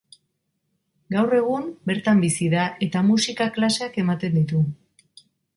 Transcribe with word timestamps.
Gaur 1.15 1.35
egun 1.41 1.67
bertan 1.91 2.23
bizi 2.25 2.49
da 2.55 2.65
eta 2.89 3.05
musika 3.13 3.49
klaseak 3.59 4.03
ematen 4.07 4.41
ditu. 4.41 4.65